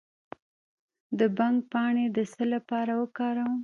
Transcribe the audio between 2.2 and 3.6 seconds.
څه لپاره وکاروم؟